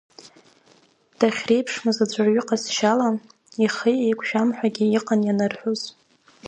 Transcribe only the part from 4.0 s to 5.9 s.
еиқәшәамҳәагь иҟан ианырҳәоз.